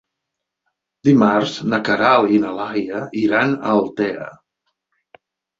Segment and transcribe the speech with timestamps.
[1.07, 4.31] Dimarts na Queralt i na Laia iran a Altea.